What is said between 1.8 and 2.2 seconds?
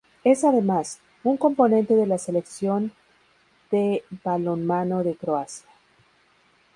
de la